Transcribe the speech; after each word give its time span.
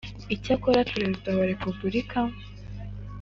icyakora 0.35 0.87
perezida 0.93 1.29
wa 1.37 1.45
repubulika 1.51 2.19